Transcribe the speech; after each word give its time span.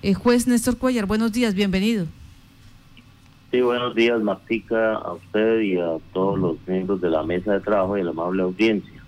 Eh, 0.00 0.14
juez 0.14 0.46
Néstor 0.46 0.78
Cuellar, 0.78 1.06
buenos 1.06 1.32
días, 1.32 1.54
bienvenido. 1.54 2.06
Sí, 3.50 3.60
buenos 3.60 3.96
días, 3.96 4.22
Martica, 4.22 4.94
a 4.94 5.14
usted 5.14 5.60
y 5.62 5.76
a 5.76 5.98
todos 6.12 6.38
los 6.38 6.56
miembros 6.68 7.00
de 7.00 7.10
la 7.10 7.24
mesa 7.24 7.54
de 7.54 7.58
trabajo 7.58 7.98
y 7.98 8.02
a 8.02 8.04
la 8.04 8.10
amable 8.10 8.44
audiencia. 8.44 9.02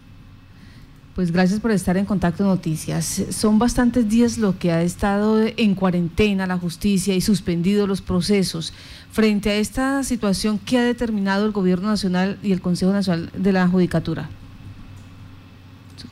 Pues 1.15 1.31
gracias 1.31 1.61
por 1.61 1.71
estar 1.71 1.97
en 1.97 2.07
Contacto 2.07 2.43
Noticias. 2.43 3.05
Son 3.31 3.61
bastantes 3.61 4.09
días 4.09 4.37
lo 4.37 4.59
que 4.59 4.73
ha 4.73 4.83
estado 4.83 5.41
en 5.57 5.77
cuarentena 5.77 6.49
la 6.49 6.59
justicia 6.59 7.15
y 7.15 7.21
suspendido 7.21 7.87
los 7.87 8.03
procesos. 8.03 8.73
Frente 9.13 9.51
a 9.51 9.55
esta 9.59 10.03
situación, 10.03 10.59
¿qué 10.59 10.79
ha 10.79 10.83
determinado 10.83 11.47
el 11.47 11.53
Gobierno 11.53 11.87
Nacional 11.87 12.37
y 12.43 12.51
el 12.51 12.61
Consejo 12.61 12.93
Nacional 12.93 13.31
de 13.33 13.53
la 13.53 13.69
Judicatura? 13.69 14.29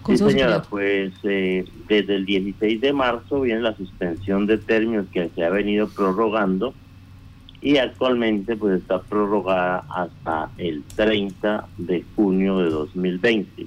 Sí, 0.07 0.19
señora, 0.19 0.63
pues 0.63 1.13
eh, 1.23 1.65
desde 1.89 2.17
el 2.17 2.27
16 2.27 2.81
de 2.81 2.93
marzo 2.93 3.41
viene 3.41 3.61
la 3.61 3.77
suspensión 3.77 4.47
de 4.47 4.59
términos 4.59 5.07
que 5.13 5.31
se 5.35 5.45
ha 5.45 5.51
venido 5.51 5.89
prorrogando 5.89 6.75
y 7.61 7.79
actualmente 7.79 8.57
pues 8.57 8.81
está 8.81 9.01
prorrogada 9.03 9.85
hasta 9.89 10.51
el 10.59 10.83
30 10.95 11.67
de 11.79 12.05
junio 12.15 12.59
de 12.59 12.71
2020. 12.71 13.67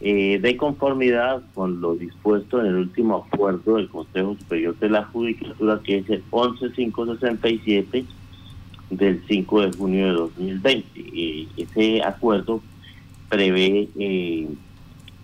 Eh, 0.00 0.38
de 0.40 0.56
conformidad 0.56 1.42
con 1.54 1.80
lo 1.80 1.96
dispuesto 1.96 2.60
en 2.60 2.66
el 2.66 2.76
último 2.76 3.26
acuerdo 3.26 3.76
del 3.76 3.88
Consejo 3.88 4.36
Superior 4.38 4.78
de 4.78 4.90
la 4.90 5.04
Judicatura, 5.04 5.80
que 5.82 5.98
es 5.98 6.10
el 6.10 6.22
11567 6.30 8.04
del 8.90 9.22
5 9.26 9.60
de 9.62 9.72
junio 9.76 10.06
de 10.06 10.12
2020. 10.12 11.00
y 11.00 11.48
ese 11.56 12.02
acuerdo 12.02 12.62
prevé 13.28 13.88
eh, 13.98 14.48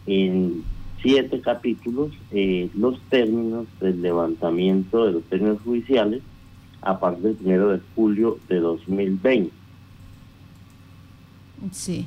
en 0.07 0.65
siete 1.03 1.41
capítulos 1.41 2.13
eh, 2.31 2.71
los 2.75 2.99
términos 3.11 3.67
del 3.81 4.01
levantamiento 4.01 5.05
de 5.07 5.13
los 5.13 5.23
términos 5.25 5.59
judiciales 5.63 6.23
a 6.81 6.99
partir 6.99 7.23
del 7.23 7.35
primero 7.35 7.69
de 7.71 7.81
julio 7.95 8.39
de 8.49 8.61
2020. 8.61 9.53
Sí. 11.73 12.07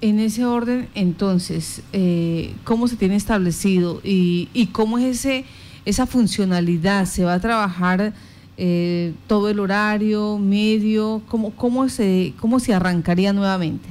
En 0.00 0.18
ese 0.18 0.46
orden, 0.46 0.88
entonces, 0.94 1.82
eh, 1.92 2.54
¿cómo 2.64 2.88
se 2.88 2.96
tiene 2.96 3.16
establecido 3.16 4.00
y, 4.02 4.48
y, 4.54 4.68
cómo 4.68 4.96
es 4.98 5.04
ese 5.04 5.44
esa 5.84 6.06
funcionalidad? 6.06 7.04
¿Se 7.06 7.24
va 7.24 7.34
a 7.34 7.40
trabajar 7.40 8.14
eh, 8.56 9.12
todo 9.26 9.50
el 9.50 9.60
horario, 9.60 10.38
medio? 10.38 11.22
¿Cómo, 11.28 11.50
cómo, 11.50 11.88
se, 11.88 12.32
¿Cómo 12.40 12.60
se 12.60 12.72
arrancaría 12.72 13.32
nuevamente? 13.32 13.88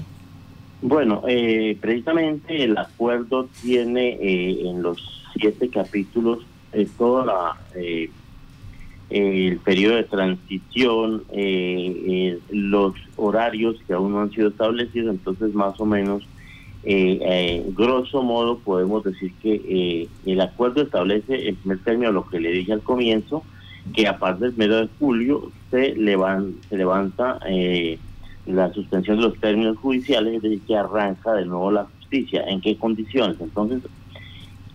Bueno, 0.81 1.23
eh, 1.27 1.77
precisamente 1.81 2.63
el 2.63 2.77
acuerdo 2.77 3.49
tiene 3.61 4.17
eh, 4.21 4.61
en 4.69 4.81
los 4.81 4.97
siete 5.33 5.69
capítulos 5.69 6.39
eh, 6.71 6.87
todo 6.97 7.25
la, 7.25 7.57
eh, 7.75 8.09
el 9.09 9.57
periodo 9.57 9.95
de 9.95 10.03
transición, 10.03 11.23
los 12.51 12.93
horarios 13.17 13.75
que 13.85 13.93
aún 13.93 14.13
no 14.13 14.21
han 14.21 14.31
sido 14.31 14.49
establecidos, 14.49 15.15
entonces 15.15 15.53
más 15.55 15.79
o 15.81 15.85
menos, 15.85 16.27
grosso 16.83 18.21
modo, 18.21 18.59
podemos 18.59 19.03
decir 19.03 19.33
que 19.41 20.07
el 20.27 20.41
acuerdo 20.41 20.83
establece 20.83 21.49
en 21.49 21.55
primer 21.55 21.79
término 21.79 22.11
lo 22.11 22.27
que 22.29 22.39
le 22.39 22.51
dije 22.51 22.71
al 22.71 22.83
comienzo, 22.83 23.43
que 23.95 24.07
a 24.07 24.19
partir 24.19 24.51
del 24.53 24.57
mes 24.57 24.69
de 24.69 24.89
julio 24.99 25.51
se, 25.71 25.95
se 25.95 26.77
levanta 26.77 27.39
la 28.49 28.73
suspensión 28.73 29.17
de 29.17 29.23
los 29.23 29.39
términos 29.39 29.77
judiciales, 29.77 30.35
es 30.35 30.41
decir, 30.41 30.61
que 30.61 30.75
arranca 30.75 31.33
de 31.33 31.45
nuevo 31.45 31.71
la 31.71 31.85
justicia. 31.85 32.43
¿En 32.47 32.61
qué 32.61 32.77
condiciones? 32.77 33.37
Entonces, 33.39 33.83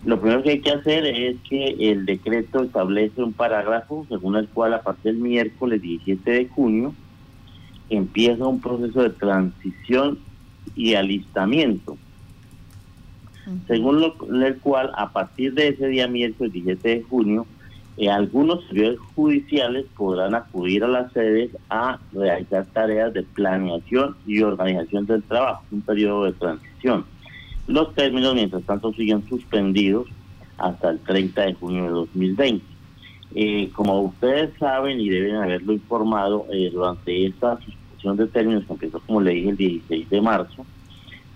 lo 0.05 0.19
primero 0.19 0.43
que 0.43 0.51
hay 0.51 0.59
que 0.59 0.71
hacer 0.71 1.05
es 1.05 1.37
que 1.49 1.75
el 1.91 2.05
decreto 2.05 2.63
establece 2.63 3.23
un 3.23 3.33
parágrafo 3.33 4.05
según 4.07 4.35
el 4.35 4.47
cual 4.47 4.75
a 4.75 4.81
partir 4.81 5.13
del 5.13 5.21
miércoles 5.21 5.81
17 5.81 6.31
de 6.31 6.47
junio 6.47 6.93
empieza 7.89 8.47
un 8.47 8.61
proceso 8.61 9.01
de 9.01 9.09
transición 9.09 10.19
y 10.75 10.93
alistamiento, 10.93 11.97
según 13.67 13.99
lo, 13.99 14.15
el 14.45 14.57
cual 14.57 14.91
a 14.95 15.11
partir 15.11 15.53
de 15.53 15.69
ese 15.69 15.87
día 15.87 16.07
miércoles 16.07 16.53
17 16.53 16.87
de 16.89 17.03
junio 17.03 17.45
algunos 18.09 18.63
servidores 18.65 18.99
judiciales 19.15 19.85
podrán 19.95 20.35
acudir 20.35 20.83
a 20.83 20.87
las 20.87 21.11
sedes 21.13 21.51
a 21.69 21.97
realizar 22.11 22.65
tareas 22.73 23.13
de 23.13 23.23
planeación 23.23 24.17
y 24.27 24.41
organización 24.41 25.05
del 25.05 25.23
trabajo, 25.23 25.63
un 25.71 25.81
periodo 25.81 26.25
de 26.25 26.33
transición. 26.33 27.05
Los 27.67 27.95
términos, 27.95 28.35
mientras 28.35 28.63
tanto, 28.63 28.93
siguen 28.93 29.27
suspendidos 29.27 30.07
hasta 30.57 30.89
el 30.89 30.99
30 30.99 31.41
de 31.41 31.53
junio 31.53 31.83
de 31.83 31.89
2020. 31.89 32.65
Eh, 33.33 33.69
como 33.73 34.01
ustedes 34.01 34.51
saben 34.59 34.99
y 34.99 35.09
deben 35.09 35.35
haberlo 35.35 35.73
informado, 35.73 36.47
eh, 36.51 36.69
durante 36.71 37.25
esta 37.25 37.57
suspensión 37.61 38.17
de 38.17 38.27
términos 38.27 38.65
que 38.65 38.73
empezó, 38.73 38.99
como 39.01 39.21
le 39.21 39.31
dije, 39.31 39.49
el 39.49 39.57
16 39.57 40.09
de 40.09 40.21
marzo, 40.21 40.65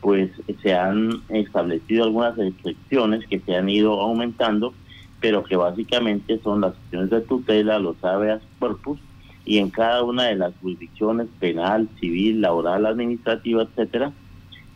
pues 0.02 0.32
se 0.62 0.74
han 0.74 1.10
establecido 1.30 2.06
algunas 2.06 2.38
restricciones 2.38 3.26
que 3.28 3.40
se 3.40 3.56
han 3.56 3.70
ido 3.70 4.00
aumentando 4.00 4.74
pero 5.22 5.44
que 5.44 5.56
básicamente 5.56 6.40
son 6.44 6.62
las 6.62 6.74
acciones 6.74 7.10
de 7.10 7.22
tutela, 7.22 7.80
los 7.80 8.02
habeas 8.04 8.42
corpus, 8.60 9.00
y 9.46 9.58
en 9.58 9.70
cada 9.70 10.04
una 10.04 10.26
de 10.26 10.36
las 10.36 10.54
jurisdicciones 10.62 11.28
penal, 11.40 11.90
civil, 12.00 12.42
laboral, 12.42 12.86
administrativa, 12.86 13.64
etcétera, 13.64 14.12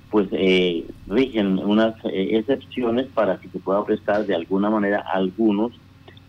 pues 0.10 0.28
eh, 0.32 0.86
rigen 1.08 1.58
unas 1.60 1.96
eh, 2.06 2.38
excepciones 2.38 3.08
para 3.08 3.38
que 3.38 3.50
se 3.50 3.60
pueda 3.60 3.84
prestar 3.84 4.26
de 4.26 4.36
alguna 4.36 4.70
manera 4.70 5.00
algunos 5.12 5.72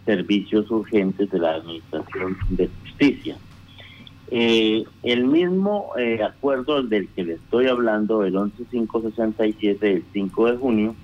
servicios 0.05 0.71
urgentes 0.71 1.31
de 1.31 1.39
la 1.39 1.57
Administración 1.57 2.37
de 2.51 2.69
Justicia. 2.83 3.37
Eh, 4.31 4.85
el 5.03 5.25
mismo 5.25 5.93
acuerdo 6.27 6.83
del 6.83 7.09
que 7.09 7.25
le 7.25 7.35
estoy 7.35 7.69
hablando, 7.69 8.25
el 8.25 8.37
11567 8.37 9.87
del 9.87 10.05
5 10.13 10.51
de 10.51 10.57
junio, 10.57 10.97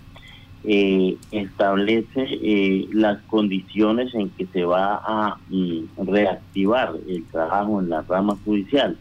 eh, 0.64 1.16
establece 1.30 2.26
eh, 2.30 2.88
las 2.92 3.20
condiciones 3.22 4.14
en 4.14 4.28
que 4.30 4.46
se 4.46 4.64
va 4.64 5.00
a 5.04 5.38
mm, 5.48 6.06
reactivar 6.06 6.94
el 7.08 7.24
trabajo 7.26 7.80
en 7.80 7.90
la 7.90 8.02
rama 8.02 8.36
judicial, 8.44 8.96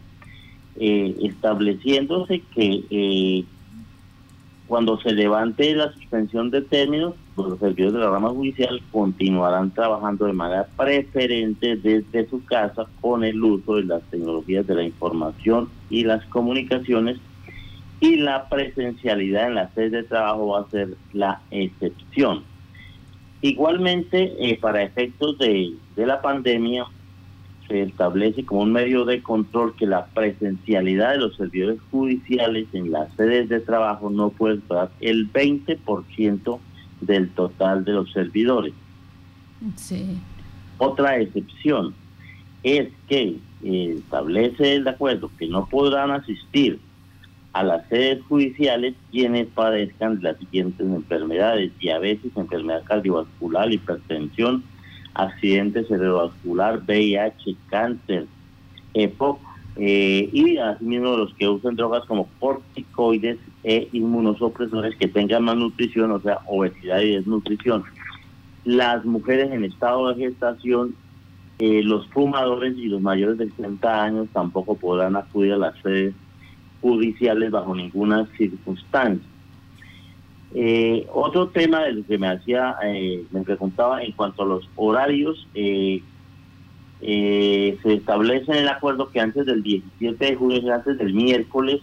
eh, 0.77 1.15
estableciéndose 1.21 2.41
que 2.53 2.83
eh, 2.89 3.45
cuando 4.67 4.99
se 5.01 5.11
levante 5.11 5.73
la 5.73 5.91
suspensión 5.91 6.51
de 6.51 6.61
términos, 6.61 7.15
los 7.35 7.57
servidores 7.59 7.93
de 7.93 7.99
la 7.99 8.11
rama 8.11 8.29
judicial 8.29 8.81
continuarán 8.91 9.71
trabajando 9.71 10.27
de 10.27 10.33
manera 10.33 10.67
preferente 10.77 11.75
desde 11.75 12.29
su 12.29 12.45
casa 12.45 12.85
con 13.01 13.23
el 13.23 13.43
uso 13.43 13.77
de 13.77 13.85
las 13.85 14.03
tecnologías 14.03 14.67
de 14.67 14.75
la 14.75 14.83
información 14.83 15.69
y 15.89 16.03
las 16.03 16.23
comunicaciones 16.25 17.17
y 17.99 18.15
la 18.17 18.47
presencialidad 18.47 19.47
en 19.47 19.55
la 19.55 19.69
sede 19.73 19.89
de 19.89 20.03
trabajo 20.03 20.47
va 20.47 20.61
a 20.61 20.69
ser 20.69 20.95
la 21.13 21.41
excepción. 21.51 22.43
Igualmente, 23.41 24.35
eh, 24.39 24.57
para 24.59 24.83
efectos 24.83 25.37
de, 25.37 25.73
de 25.95 26.05
la 26.05 26.21
pandemia, 26.21 26.85
se 27.67 27.83
establece 27.83 28.45
como 28.45 28.61
un 28.61 28.73
medio 28.73 29.05
de 29.05 29.21
control 29.21 29.75
que 29.75 29.85
la 29.85 30.07
presencialidad 30.07 31.11
de 31.11 31.19
los 31.19 31.35
servidores 31.35 31.79
judiciales 31.91 32.67
en 32.73 32.91
las 32.91 33.13
sedes 33.13 33.47
de 33.47 33.59
trabajo 33.59 34.09
no 34.09 34.29
puede 34.29 34.55
superar 34.55 34.91
el 34.99 35.31
20% 35.31 36.59
del 37.01 37.29
total 37.29 37.85
de 37.85 37.93
los 37.93 38.11
servidores. 38.11 38.73
Sí. 39.75 40.17
Otra 40.79 41.19
excepción 41.19 41.93
es 42.63 42.89
que 43.07 43.37
eh, 43.63 43.95
establece 43.99 44.75
el 44.75 44.87
acuerdo 44.87 45.29
que 45.37 45.47
no 45.47 45.67
podrán 45.67 46.11
asistir 46.11 46.79
a 47.53 47.63
las 47.63 47.87
sedes 47.87 48.21
judiciales 48.25 48.95
quienes 49.11 49.47
padezcan 49.47 50.17
de 50.17 50.23
las 50.23 50.37
siguientes 50.37 50.85
enfermedades, 50.85 51.77
diabetes, 51.79 52.31
enfermedad 52.35 52.83
cardiovascular, 52.83 53.71
hipertensión, 53.71 54.63
accidente 55.15 55.83
cerebrovascular, 55.85 56.81
VIH, 56.85 57.55
cáncer, 57.69 58.27
EPOC, 58.93 59.39
eh, 59.81 60.29
y 60.33 60.57
asimismo 60.57 61.15
los 61.15 61.33
que 61.35 61.47
usan 61.47 61.75
drogas 61.75 62.05
como 62.05 62.27
corticoides 62.39 63.37
e 63.63 63.87
inmunosupresores 63.93 64.95
que 64.97 65.07
tengan 65.07 65.45
malnutrición, 65.45 66.11
o 66.11 66.19
sea, 66.19 66.39
obesidad 66.47 66.99
y 66.99 67.15
desnutrición. 67.15 67.83
Las 68.65 69.05
mujeres 69.05 69.51
en 69.51 69.63
estado 69.63 70.09
de 70.09 70.25
gestación, 70.25 70.95
eh, 71.59 71.81
los 71.83 72.07
fumadores 72.07 72.77
y 72.77 72.87
los 72.87 73.01
mayores 73.01 73.37
de 73.37 73.49
60 73.51 74.03
años 74.03 74.27
tampoco 74.33 74.75
podrán 74.75 75.15
acudir 75.15 75.53
a 75.53 75.57
las 75.57 75.77
sedes 75.81 76.13
judiciales 76.81 77.51
bajo 77.51 77.75
ninguna 77.75 78.27
circunstancia. 78.37 79.27
Eh, 80.55 81.05
otro 81.13 81.49
tema 81.49 81.83
de 81.83 81.93
lo 81.93 82.05
que 82.05 82.17
me 82.17 82.27
hacía, 82.27 82.75
eh, 82.83 83.23
me 83.31 83.41
preguntaba 83.41 84.01
en 84.01 84.11
cuanto 84.13 84.43
a 84.43 84.45
los 84.47 84.69
horarios, 84.75 85.47
eh, 85.53 86.01
se 87.01 87.93
establece 87.93 88.51
en 88.51 88.57
el 88.59 88.67
acuerdo 88.67 89.09
que 89.09 89.19
antes 89.19 89.45
del 89.45 89.63
17 89.63 90.25
de 90.25 90.35
julio, 90.35 90.73
antes 90.73 90.97
del 90.97 91.13
miércoles, 91.13 91.81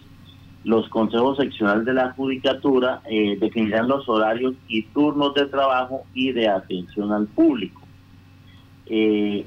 los 0.63 0.89
consejos 0.89 1.37
seccionales 1.37 1.85
de 1.85 1.93
la 1.93 2.11
judicatura 2.11 3.01
definirán 3.39 3.87
los 3.87 4.07
horarios 4.09 4.53
y 4.67 4.83
turnos 4.83 5.33
de 5.33 5.45
trabajo 5.45 6.03
y 6.13 6.33
de 6.33 6.49
atención 6.49 7.11
al 7.13 7.25
público. 7.27 7.87
Eh, 8.89 9.45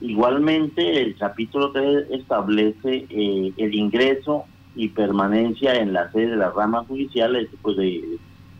igualmente, 0.00 1.02
el 1.02 1.16
capítulo 1.16 1.72
3 1.72 2.06
establece 2.10 3.06
eh, 3.10 3.52
el 3.56 3.74
ingreso 3.74 4.44
y 4.78 4.88
permanencia 4.88 5.74
en 5.74 5.92
la 5.92 6.10
sede 6.12 6.28
de 6.28 6.36
las 6.36 6.54
ramas 6.54 6.86
judiciales, 6.86 7.48
pues 7.62 7.76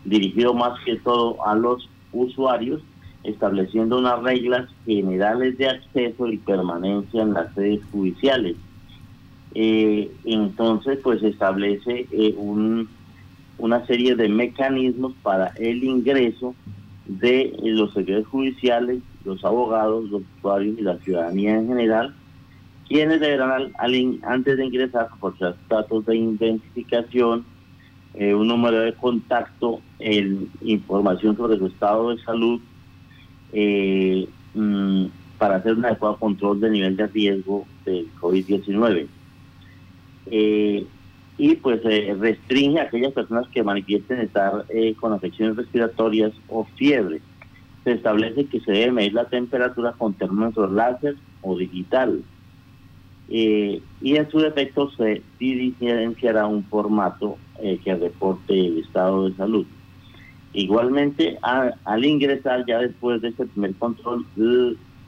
dirigido 0.03 0.53
más 0.53 0.77
que 0.83 0.97
todo 0.97 1.43
a 1.47 1.55
los 1.55 1.89
usuarios, 2.11 2.81
estableciendo 3.23 3.97
unas 3.97 4.21
reglas 4.21 4.69
generales 4.85 5.57
de 5.57 5.69
acceso 5.69 6.27
y 6.27 6.37
permanencia 6.37 7.21
en 7.21 7.33
las 7.33 7.53
sedes 7.55 7.79
judiciales. 7.91 8.57
Eh, 9.55 10.11
entonces, 10.25 10.99
pues 11.01 11.23
establece 11.23 12.05
un 12.35 12.87
una 13.59 13.85
serie 13.85 14.15
de 14.15 14.29
mecanismos 14.29 15.13
para 15.21 15.47
el 15.57 15.83
ingreso 15.83 16.55
de 17.05 17.53
los 17.61 17.93
secretarios 17.93 18.27
judiciales, 18.27 18.99
los 19.25 19.43
abogados, 19.43 20.09
los 20.09 20.21
usuarios 20.37 20.79
y 20.79 20.81
la 20.81 20.97
ciudadanía 20.99 21.55
en 21.55 21.67
general, 21.67 22.15
quienes 22.89 23.21
deberán 23.21 23.71
antes 24.23 24.57
de 24.57 24.65
ingresar 24.65 25.07
aportar 25.11 25.55
datos 25.69 26.05
de 26.05 26.17
identificación, 26.17 27.45
eh, 28.15 28.33
un 28.33 28.47
número 28.47 28.81
de 28.81 28.93
contacto, 28.93 29.79
información 30.61 31.37
sobre 31.37 31.57
su 31.57 31.67
estado 31.67 32.09
de 32.09 32.21
salud, 32.23 32.59
eh, 33.53 34.27
mm, 34.53 35.05
para 35.37 35.57
hacer 35.57 35.75
un 35.75 35.85
adecuado 35.85 36.17
control 36.17 36.59
del 36.59 36.73
nivel 36.73 36.97
de 36.97 37.07
riesgo 37.07 37.65
del 37.85 38.07
COVID-19 38.19 39.07
y 41.39 41.55
pues 41.55 41.79
eh, 41.85 42.15
restringe 42.19 42.81
a 42.81 42.83
aquellas 42.83 43.13
personas 43.13 43.47
que 43.47 43.63
manifiesten 43.63 44.19
estar 44.19 44.65
eh, 44.67 44.93
con 44.99 45.13
afecciones 45.13 45.55
respiratorias 45.55 46.33
o 46.49 46.65
fiebre. 46.75 47.21
Se 47.85 47.93
establece 47.93 48.45
que 48.45 48.59
se 48.59 48.73
debe 48.73 48.91
medir 48.91 49.13
la 49.13 49.23
temperatura 49.23 49.93
con 49.93 50.13
termómetro 50.13 50.69
láser 50.69 51.15
o 51.41 51.57
digital. 51.57 52.21
Eh, 53.29 53.81
y 54.01 54.15
en 54.15 54.29
su 54.29 54.39
defecto 54.39 54.89
se 54.91 55.21
diligenciará 55.39 56.47
un 56.47 56.63
formato 56.65 57.37
que 57.83 57.93
reporte 57.93 58.53
el 58.53 58.79
estado 58.79 59.29
de 59.29 59.35
salud. 59.35 59.65
Igualmente, 60.53 61.37
al 61.41 62.05
ingresar 62.05 62.65
ya 62.65 62.79
después 62.79 63.21
de 63.21 63.27
ese 63.29 63.45
primer 63.45 63.75
control, 63.75 64.25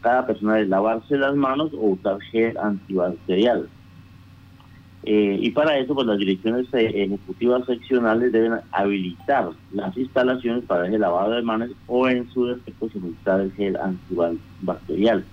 cada 0.02 0.28
persona 0.28 0.56
debe 0.56 0.68
lavarse 0.68 1.18
las 1.18 1.36
manos 1.36 1.72
o 1.74 1.92
usar 1.92 2.20
gel 2.32 2.58
antibacterial. 2.58 3.70
Eh, 5.04 5.40
y 5.42 5.50
para 5.50 5.78
eso, 5.78 5.96
pues 5.96 6.06
las 6.06 6.20
direcciones 6.20 6.68
eh, 6.74 6.92
ejecutivas 6.94 7.66
seccionales 7.66 8.32
deben 8.32 8.60
habilitar 8.72 9.50
las 9.74 9.98
instalaciones 9.98 10.64
para 10.66 10.88
el 10.88 11.00
lavado 11.00 11.32
de 11.32 11.42
manos 11.42 11.72
o 11.88 12.08
en 12.08 12.30
su 12.30 12.46
defecto 12.46 12.88
suministrar 12.90 13.42
el 13.42 13.52
gel 13.54 13.78
antibacterial. 13.78 15.26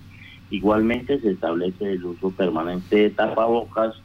Igualmente 0.51 1.19
se 1.19 1.31
establece 1.31 1.91
el 1.93 2.03
uso 2.05 2.31
permanente 2.31 2.95
de 2.95 3.09
tapabocas 3.11 3.95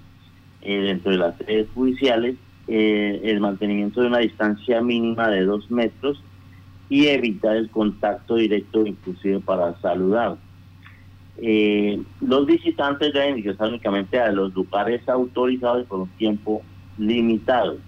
eh, 0.62 0.78
dentro 0.80 1.12
de 1.12 1.18
las 1.18 1.36
sedes 1.38 1.68
judiciales, 1.74 2.36
el 2.66 3.40
mantenimiento 3.40 4.00
de 4.00 4.06
una 4.06 4.18
distancia 4.20 4.80
mínima 4.80 5.28
de 5.28 5.44
dos 5.44 5.70
metros 5.70 6.22
y 6.88 7.08
evitar 7.08 7.56
el 7.56 7.70
contacto 7.70 8.36
directo 8.36 8.86
inclusive 8.86 9.40
para 9.40 9.78
saludar. 9.80 10.36
Eh, 11.36 12.00
los 12.20 12.46
visitantes 12.46 13.12
deben 13.12 13.38
ingresar 13.38 13.68
únicamente 13.68 14.20
a 14.20 14.30
los 14.30 14.54
lugares 14.54 15.06
autorizados 15.08 15.86
por 15.86 16.00
un 16.00 16.08
tiempo 16.10 16.62
limitado 16.96 17.78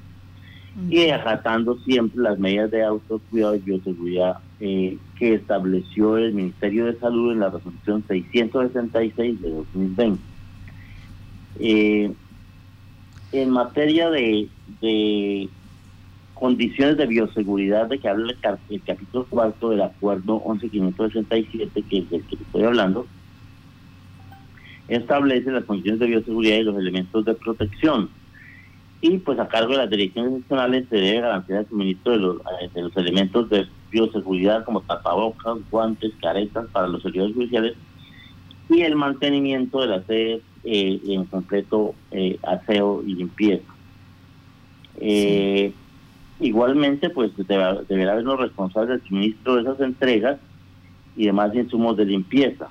y 0.90 1.08
acatando 1.08 1.78
siempre 1.78 2.22
las 2.22 2.38
medidas 2.38 2.70
de 2.70 2.84
autocuidado 2.84 3.54
y 3.54 3.60
bioseguridad 3.60 4.38
eh, 4.60 4.98
que 5.18 5.34
estableció 5.34 6.18
el 6.18 6.34
Ministerio 6.34 6.84
de 6.84 6.98
Salud 6.98 7.32
en 7.32 7.40
la 7.40 7.50
resolución 7.50 8.04
666 8.06 9.40
de 9.40 9.50
2020. 9.50 10.22
Eh, 11.58 12.12
en 13.32 13.50
materia 13.50 14.10
de, 14.10 14.48
condiciones 16.34 16.98
de 16.98 17.06
bioseguridad 17.06 17.86
de 17.86 17.98
que 17.98 18.08
habla 18.08 18.34
el, 18.68 18.82
capítulo 18.82 19.24
cuarto 19.24 19.70
del 19.70 19.80
acuerdo 19.80 20.42
11567, 20.44 21.82
que 21.88 21.98
es 21.98 22.10
del 22.10 22.22
que 22.24 22.36
estoy 22.36 22.64
hablando, 22.64 23.06
establece 24.88 25.50
las 25.50 25.64
condiciones 25.64 26.00
de 26.00 26.06
bioseguridad 26.06 26.58
y 26.58 26.62
los 26.64 26.78
elementos 26.78 27.24
de 27.24 27.34
protección. 27.34 28.10
Y 29.00 29.18
pues 29.18 29.38
a 29.38 29.48
cargo 29.48 29.72
de 29.72 29.78
las 29.78 29.90
direcciones 29.90 30.32
nacionales 30.40 30.86
se 30.88 30.96
debe 30.96 31.20
garantizar 31.20 31.60
el 31.60 31.68
suministro 31.68 32.12
de 32.12 32.18
los, 32.18 32.36
eh, 32.38 32.70
de 32.74 32.82
los 32.82 32.96
elementos 32.96 33.48
de 33.50 33.66
bioseguridad 33.90 34.64
como 34.64 34.80
tapabocas, 34.80 35.58
guantes, 35.70 36.12
caretas 36.20 36.66
para 36.72 36.88
los 36.88 37.02
servidores 37.02 37.34
judiciales 37.34 37.74
y 38.68 38.80
el 38.80 38.96
mantenimiento 38.96 39.80
de 39.80 39.86
las 39.86 40.06
sedes 40.06 40.42
eh, 40.64 41.00
en 41.06 41.24
completo 41.26 41.94
eh, 42.10 42.38
aseo 42.42 43.02
y 43.06 43.14
limpieza. 43.14 43.72
Igualmente, 46.38 47.08
pues 47.08 47.34
deberá, 47.36 47.82
deberá 47.82 48.12
haber 48.12 48.24
los 48.24 48.38
responsables 48.38 48.90
del 48.90 49.08
suministro 49.08 49.54
de 49.54 49.62
esas 49.62 49.80
entregas 49.80 50.38
y 51.16 51.26
demás 51.26 51.54
insumos 51.54 51.96
de 51.96 52.04
limpieza. 52.04 52.68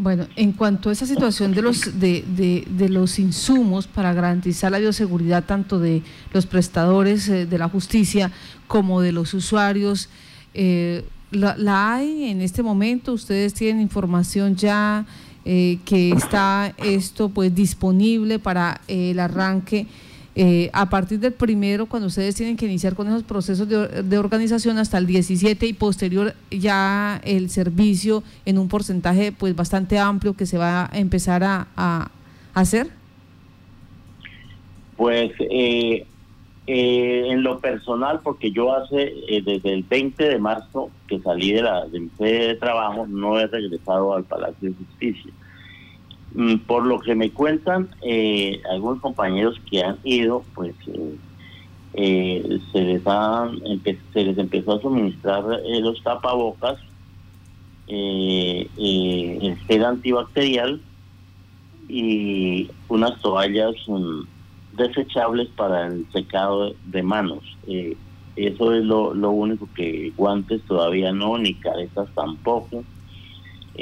Bueno, 0.00 0.26
en 0.34 0.52
cuanto 0.52 0.88
a 0.88 0.92
esa 0.92 1.04
situación 1.04 1.52
de 1.52 1.60
los, 1.60 2.00
de, 2.00 2.24
de, 2.66 2.88
los 2.88 3.18
insumos 3.18 3.86
para 3.86 4.14
garantizar 4.14 4.72
la 4.72 4.78
bioseguridad 4.78 5.44
tanto 5.44 5.78
de 5.78 6.02
los 6.32 6.46
prestadores 6.46 7.28
eh, 7.28 7.44
de 7.44 7.58
la 7.58 7.68
justicia 7.68 8.32
como 8.66 9.02
de 9.02 9.12
los 9.12 9.34
usuarios, 9.34 10.08
eh, 10.54 11.04
la, 11.30 11.94
hay 11.94 12.30
en 12.30 12.40
este 12.40 12.62
momento? 12.62 13.12
¿Ustedes 13.12 13.52
tienen 13.52 13.82
información 13.82 14.56
ya 14.56 15.04
eh, 15.44 15.78
que 15.84 16.12
está 16.12 16.72
esto 16.78 17.28
pues 17.28 17.54
disponible 17.54 18.38
para 18.38 18.80
el 18.88 19.20
arranque? 19.20 19.86
Eh, 20.36 20.70
a 20.72 20.88
partir 20.88 21.18
del 21.18 21.32
primero, 21.32 21.86
cuando 21.86 22.06
ustedes 22.06 22.36
tienen 22.36 22.56
que 22.56 22.64
iniciar 22.64 22.94
con 22.94 23.08
esos 23.08 23.24
procesos 23.24 23.68
de, 23.68 24.18
organización 24.18 24.78
hasta 24.78 24.96
el 24.98 25.06
17 25.06 25.66
y 25.66 25.72
posterior 25.72 26.34
ya 26.50 27.20
el 27.24 27.50
servicio 27.50 28.22
en 28.44 28.58
un 28.58 28.68
porcentaje 28.68 29.32
pues 29.32 29.56
bastante 29.56 29.98
amplio 29.98 30.34
que 30.34 30.46
se 30.46 30.56
va 30.56 30.88
a 30.92 30.98
empezar 30.98 31.42
a, 31.42 32.10
hacer? 32.54 32.88
Pues 34.96 35.32
eh, 35.40 36.06
eh, 36.66 37.24
en 37.28 37.42
lo 37.42 37.58
personal, 37.58 38.20
porque 38.22 38.52
yo 38.52 38.72
hace 38.74 39.12
desde 39.44 39.72
el 39.72 39.82
20 39.82 40.28
de 40.28 40.38
marzo 40.38 40.90
que 41.08 41.20
salí 41.20 41.52
de 41.52 41.62
la 41.62 41.86
de 41.86 42.00
mi 42.00 42.10
sede 42.18 42.48
de 42.48 42.54
trabajo, 42.54 43.06
no 43.06 43.38
he 43.38 43.46
regresado 43.46 44.14
al 44.14 44.24
Palacio 44.24 44.70
de 44.70 44.74
Justicia. 44.74 45.32
Mm, 46.34 46.58
por 46.58 46.86
lo 46.86 47.00
que 47.00 47.14
me 47.14 47.30
cuentan 47.30 47.88
eh, 48.02 48.62
algunos 48.70 49.00
compañeros 49.00 49.60
que 49.68 49.82
han 49.82 49.98
ido, 50.04 50.44
pues 50.54 50.74
eh, 50.86 51.16
eh, 51.94 52.60
se 52.70 52.82
les 52.82 53.02
se 54.12 54.24
les 54.24 54.38
empezó 54.38 54.74
a 54.74 54.80
suministrar 54.80 55.44
los 55.80 56.02
tapabocas, 56.04 56.78
el 57.88 59.56
gel 59.66 59.84
antibacterial 59.84 60.80
y 61.88 62.70
unas 62.88 63.20
toallas 63.20 63.74
mm, 63.88 64.20
desechables 64.76 65.48
para 65.48 65.88
el 65.88 66.06
secado 66.12 66.74
de 66.86 67.02
manos. 67.02 67.42
eso 68.36 68.72
es 68.72 68.84
lo, 68.84 69.12
lo 69.14 69.32
único 69.32 69.68
que 69.74 70.12
guantes 70.16 70.62
todavía 70.62 71.12
no, 71.12 71.36
ni 71.38 71.54
caretas 71.54 72.08
tampoco. 72.14 72.84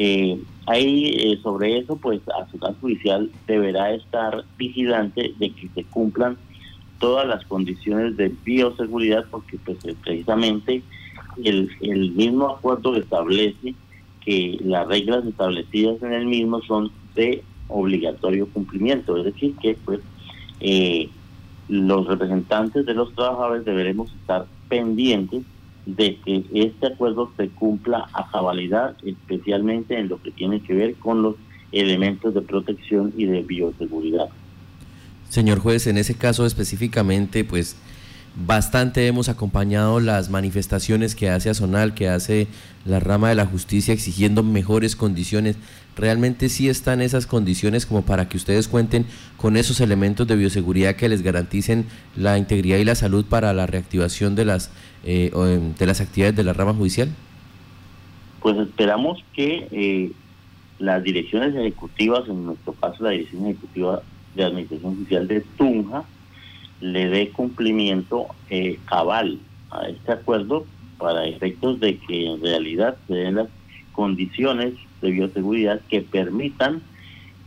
Eh, 0.01 0.41
ahí 0.67 1.07
eh, 1.09 1.41
sobre 1.43 1.79
eso, 1.79 1.97
pues 1.97 2.21
Ciudad 2.53 2.75
Judicial 2.81 3.33
deberá 3.49 3.93
estar 3.93 4.45
vigilante 4.57 5.35
de 5.41 5.51
que 5.51 5.69
se 5.75 5.83
cumplan 5.83 6.39
todas 7.01 7.27
las 7.27 7.45
condiciones 7.47 8.17
de 8.17 8.33
bioseguridad, 8.45 9.25
porque 9.29 9.59
pues 9.65 9.77
eh, 9.85 9.97
precisamente 10.01 10.85
el, 11.43 11.69
el 11.81 12.13
mismo 12.13 12.49
acuerdo 12.49 12.95
establece 12.95 13.75
que 14.25 14.57
las 14.61 14.87
reglas 14.87 15.27
establecidas 15.27 16.01
en 16.01 16.13
el 16.13 16.27
mismo 16.27 16.63
son 16.63 16.93
de 17.17 17.43
obligatorio 17.67 18.47
cumplimiento, 18.47 19.17
es 19.17 19.25
decir, 19.25 19.57
que 19.57 19.77
pues 19.85 19.99
eh, 20.61 21.09
los 21.69 22.07
representantes 22.07 22.87
de 22.87 22.95
los 22.95 23.13
trabajadores 23.17 23.65
deberemos 23.65 24.13
estar 24.13 24.47
pendientes 24.69 25.43
de 25.89 26.19
que 26.23 26.45
este 26.53 26.89
acuerdo 26.89 27.33
se 27.39 27.49
cumpla 27.49 28.11
a 28.13 28.31
cabalidad, 28.31 28.95
especialmente 29.03 29.99
en 29.99 30.09
lo 30.09 30.21
que 30.21 30.31
tiene 30.31 30.61
que 30.61 30.75
ver 30.75 30.95
con 30.97 31.23
los 31.23 31.37
elementos 31.73 32.35
de 32.35 32.43
protección 32.43 33.15
y 33.17 33.25
de 33.25 33.43
bioseguridad. 33.43 34.29
Señor 35.31 35.61
juez, 35.61 35.87
en 35.87 35.97
ese 35.97 36.15
caso 36.15 36.45
específicamente, 36.45 37.43
pues 37.43 37.77
bastante 38.47 39.07
hemos 39.07 39.29
acompañado 39.29 40.01
las 40.01 40.31
manifestaciones 40.31 41.15
que 41.15 41.29
hace 41.31 41.51
Azonal, 41.51 41.95
que 41.95 42.09
hace 42.09 42.47
la 42.85 43.01
rama 43.01 43.29
de 43.29 43.35
la 43.35 43.47
justicia 43.47 43.93
exigiendo 43.93 44.43
mejores 44.43 44.97
condiciones. 44.97 45.57
¿Realmente 45.97 46.49
sí 46.49 46.69
están 46.69 47.01
esas 47.01 47.27
condiciones 47.27 47.85
como 47.85 48.03
para 48.03 48.29
que 48.29 48.37
ustedes 48.37 48.69
cuenten 48.69 49.07
con 49.37 49.57
esos 49.57 49.81
elementos 49.81 50.27
de 50.29 50.37
bioseguridad 50.37 50.95
que 50.95 51.09
les 51.09 51.23
garanticen 51.23 51.87
la 52.17 52.39
integridad 52.39 52.79
y 52.79 52.85
la 52.85 52.95
salud 52.95 53.25
para 53.25 53.53
la 53.53 53.67
reactivación 53.67 54.37
de 54.37 54.45
las, 54.45 54.71
eh, 55.05 55.33
de 55.77 55.87
las 55.87 56.01
actividades 56.01 56.37
de 56.37 56.45
la 56.45 56.53
rama 56.53 56.75
judicial? 56.75 57.09
Pues 58.41 58.57
esperamos 58.59 59.25
que 59.35 59.67
eh, 59.73 60.13
las 60.79 61.03
direcciones 61.03 61.57
ejecutivas, 61.57 62.29
en 62.29 62.47
nuestro 62.47 62.73
caso 62.75 63.03
la 63.03 63.11
Dirección 63.11 63.47
Ejecutiva 63.47 64.03
de 64.37 64.45
Administración 64.45 64.95
Judicial 64.95 65.27
de 65.27 65.41
Tunja, 65.57 66.05
le 66.81 67.09
dé 67.09 67.31
cumplimiento 67.31 68.27
eh, 68.51 68.79
cabal 68.87 69.39
a 69.71 69.89
este 69.89 70.13
acuerdo 70.13 70.65
para 70.99 71.27
efectos 71.27 71.81
de 71.81 71.99
que 71.99 72.27
en 72.27 72.41
realidad 72.41 72.97
se 73.07 73.15
den 73.15 73.37
las 73.37 73.49
condiciones 73.93 74.75
de 75.01 75.11
bioseguridad 75.11 75.81
que 75.89 76.03
permitan 76.03 76.83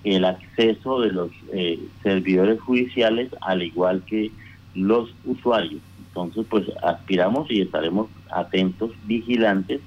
el 0.03 0.25
acceso 0.25 1.01
de 1.01 1.11
los 1.11 1.31
eh, 1.53 1.79
servidores 2.01 2.59
judiciales 2.59 3.29
al 3.41 3.61
igual 3.61 4.03
que 4.05 4.31
los 4.73 5.13
usuarios. 5.25 5.81
Entonces, 6.07 6.45
pues 6.49 6.65
aspiramos 6.83 7.49
y 7.49 7.61
estaremos 7.61 8.09
atentos, 8.29 8.91
vigilantes 9.05 9.79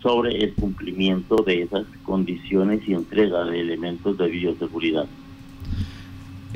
sobre 0.00 0.44
el 0.44 0.54
cumplimiento 0.54 1.36
de 1.36 1.62
esas 1.62 1.86
condiciones 2.04 2.86
y 2.86 2.94
entrega 2.94 3.44
de 3.44 3.60
elementos 3.60 4.16
de 4.18 4.28
bioseguridad. 4.28 5.06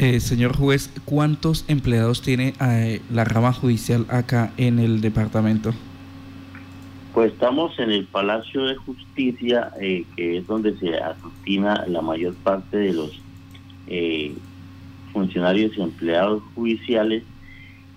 Eh, 0.02 0.18
señor 0.20 0.56
juez, 0.56 0.90
¿cuántos 1.04 1.66
empleados 1.68 2.22
tiene 2.22 2.54
eh, 2.58 3.02
la 3.12 3.24
rama 3.24 3.52
judicial 3.52 4.06
acá 4.08 4.50
en 4.56 4.78
el 4.78 5.02
departamento? 5.02 5.74
Pues 7.12 7.32
estamos 7.32 7.78
en 7.78 7.90
el 7.90 8.06
Palacio 8.06 8.64
de 8.64 8.76
Justicia, 8.76 9.70
eh, 9.78 10.06
que 10.16 10.38
es 10.38 10.46
donde 10.46 10.74
se 10.78 10.96
aglutina 10.96 11.84
la 11.86 12.00
mayor 12.00 12.34
parte 12.36 12.78
de 12.78 12.94
los 12.94 13.20
funcionarios 15.12 15.76
y 15.76 15.82
empleados 15.82 16.42
judiciales, 16.54 17.22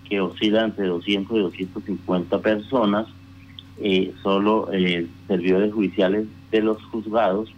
que 0.09 0.19
oscilan 0.19 0.71
entre 0.71 0.87
200 0.87 1.37
y 1.37 1.39
250 1.39 2.41
personas 2.41 3.07
eh, 3.79 4.13
solo 4.21 4.69
eh, 4.71 5.07
servidores 5.27 5.73
judiciales 5.73 6.27
de 6.51 6.61
los 6.61 6.83
juzgados, 6.83 7.49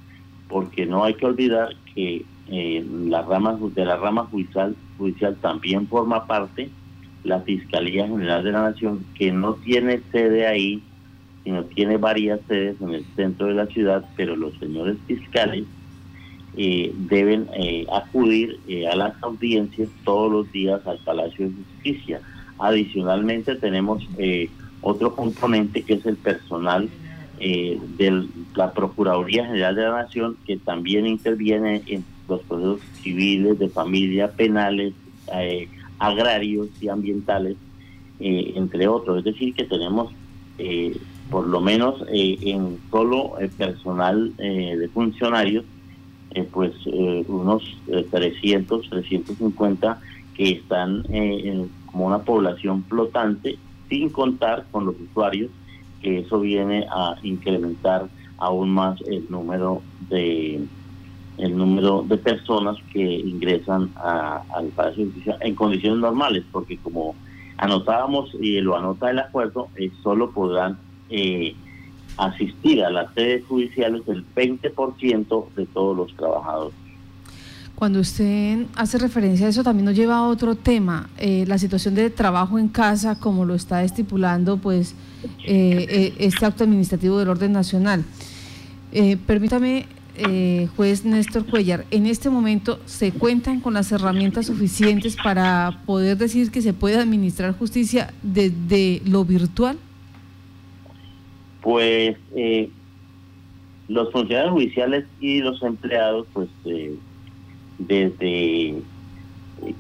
porque 0.47 0.85
no 0.85 1.03
hay 1.03 1.15
que 1.15 1.25
olvidar 1.25 1.75
que 1.95 2.25
eh, 2.49 2.85
la 3.07 3.21
rama, 3.21 3.57
de 3.59 3.85
la 3.85 3.97
rama 3.97 4.25
judicial, 4.25 4.75
judicial 4.97 5.35
también 5.41 5.87
forma 5.87 6.25
parte 6.25 6.69
la 7.23 7.41
Fiscalía 7.41 8.07
General 8.07 8.43
de 8.43 8.51
la 8.51 8.69
Nación, 8.69 9.03
que 9.15 9.31
no 9.31 9.55
tiene 9.55 10.01
sede 10.11 10.45
ahí, 10.45 10.83
sino 11.43 11.63
tiene 11.63 11.97
varias 11.97 12.39
sedes 12.47 12.79
en 12.81 12.93
el 12.93 13.05
centro 13.15 13.47
de 13.47 13.55
la 13.55 13.65
ciudad, 13.65 14.05
pero 14.15 14.35
los 14.35 14.53
señores 14.59 14.97
fiscales 15.07 15.65
eh, 16.55 16.93
deben 16.95 17.47
acudir 17.91 18.59
a 18.91 18.95
las 18.95 19.13
audiencias 19.23 19.89
todos 20.03 20.31
los 20.31 20.51
días 20.51 20.85
al 20.85 20.99
Palacio 20.99 21.47
de 21.47 21.53
Justicia. 21.55 22.21
Adicionalmente 22.57 23.55
tenemos 23.55 24.07
eh, 24.17 24.49
otro 24.81 25.15
componente 25.15 25.81
que 25.81 25.95
es 25.95 26.05
el 26.05 26.15
personal 26.15 26.89
eh, 27.39 27.77
de 27.97 28.27
la 28.55 28.71
Procuraduría 28.71 29.45
General 29.45 29.75
de 29.75 29.81
la 29.81 30.03
Nación, 30.03 30.37
que 30.45 30.57
también 30.57 31.05
interviene 31.05 31.83
en 31.87 32.05
los 32.27 32.41
procesos 32.43 32.79
civiles, 33.01 33.59
de 33.59 33.69
familia, 33.69 34.31
penales, 34.31 34.93
eh, 35.33 35.67
agrarios 35.99 36.69
y 36.81 36.89
ambientales, 36.89 37.57
eh, 38.19 38.53
entre 38.55 38.87
otros. 38.87 39.19
Es 39.19 39.25
decir, 39.25 39.53
que 39.53 39.65
tenemos 39.65 40.13
por 41.29 41.47
lo 41.47 41.59
menos 41.59 42.01
en 42.07 42.77
solo 42.89 43.33
personal 43.57 44.33
de 44.37 44.89
funcionarios, 44.93 45.65
pues 46.53 46.73
unos 47.27 47.77
300, 48.09 48.89
350 48.89 49.99
que 50.33 50.51
están 50.51 51.03
como 51.91 52.07
una 52.07 52.19
población 52.19 52.85
flotante 52.85 53.57
sin 53.89 54.09
contar 54.09 54.65
con 54.71 54.85
los 54.85 54.95
usuarios, 54.99 55.51
que 56.01 56.19
eso 56.19 56.39
viene 56.39 56.85
a 56.89 57.15
incrementar 57.23 58.07
aún 58.37 58.69
más 58.69 58.99
el 59.07 59.25
número 59.29 59.81
de 60.09 60.61
el 61.37 61.57
número 61.57 62.03
de 62.07 62.17
personas 62.17 62.77
que 62.91 63.01
ingresan 63.01 63.91
al 63.95 64.67
Palacio 64.75 65.05
de 65.05 65.35
en 65.41 65.55
condiciones 65.55 65.99
normales, 65.99 66.43
porque 66.51 66.77
como 66.77 67.15
anotábamos 67.57 68.35
y 68.39 68.59
lo 68.61 68.75
anota 68.75 69.09
el 69.11 69.19
acuerdo, 69.19 69.69
eh, 69.75 69.91
solo 70.03 70.31
podrán 70.31 70.77
eh, 71.09 71.55
asistir 72.17 72.83
a 72.83 72.89
las 72.89 73.13
sedes 73.13 73.45
judiciales 73.45 74.03
el 74.07 74.25
20% 74.35 75.45
de 75.55 75.65
todos 75.67 75.97
los 75.97 76.15
trabajadores. 76.15 76.85
Cuando 77.75 77.99
usted 77.99 78.67
hace 78.75 78.97
referencia 78.97 79.47
a 79.47 79.49
eso, 79.49 79.61
también 79.61 79.85
nos 79.85 79.95
lleva 79.95 80.15
a 80.15 80.27
otro 80.27 80.55
tema, 80.55 81.09
eh, 81.17 81.43
la 81.45 81.57
situación 81.57 81.93
de 81.93 82.09
trabajo 82.09 82.57
en 82.57 82.69
casa, 82.69 83.19
como 83.19 83.43
lo 83.43 83.53
está 83.53 83.83
estipulando 83.83 84.57
pues 84.57 84.95
eh, 85.43 85.85
eh, 85.89 86.13
este 86.19 86.45
acto 86.45 86.63
administrativo 86.63 87.19
del 87.19 87.27
orden 87.27 87.51
nacional. 87.51 88.05
permítame, 89.27 89.87
juez 90.75 91.05
Néstor 91.05 91.45
Cuellar, 91.45 91.85
en 91.91 92.05
este 92.05 92.29
momento 92.29 92.79
se 92.85 93.11
cuentan 93.11 93.59
con 93.59 93.73
las 93.73 93.91
herramientas 93.91 94.47
suficientes 94.47 95.15
para 95.15 95.81
poder 95.85 96.17
decir 96.17 96.51
que 96.51 96.61
se 96.61 96.73
puede 96.73 96.97
administrar 96.97 97.57
justicia 97.57 98.13
desde 98.23 99.01
lo 99.05 99.25
virtual. 99.25 99.77
Pues 101.61 102.15
los 103.87 104.11
funcionarios 104.11 104.53
judiciales 104.53 105.05
y 105.19 105.39
los 105.39 105.61
empleados, 105.63 106.27
pues 106.33 106.49
desde 107.77 108.69
eh, 108.69 108.83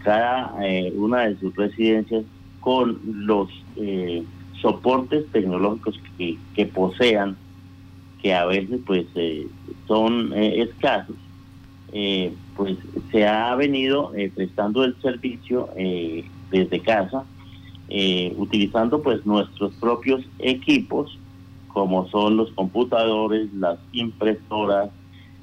cada 0.03 0.55
eh, 0.61 0.91
una 0.95 1.27
de 1.27 1.37
sus 1.39 1.55
residencias 1.55 2.23
con 2.59 2.99
los 3.05 3.49
eh, 3.75 4.23
soportes 4.61 5.25
tecnológicos 5.31 5.99
que, 6.17 6.37
que, 6.55 6.65
posean, 6.65 7.37
que 8.21 8.33
a 8.33 8.45
veces 8.45 8.79
pues 8.85 9.05
son 9.87 10.33
escasos, 10.33 11.15
pues 12.55 12.77
se 13.11 13.27
ha 13.27 13.55
venido 13.55 14.11
prestando 14.33 14.83
el 14.83 14.95
servicio 15.01 15.69
desde 16.51 16.79
casa, 16.81 17.23
utilizando 18.35 19.01
pues 19.01 19.25
nuestros 19.25 19.73
propios 19.75 20.21
equipos, 20.39 21.17
como 21.67 22.07
son 22.09 22.37
los 22.37 22.51
computadores, 22.51 23.53
las 23.53 23.77
impresoras, 23.91 24.89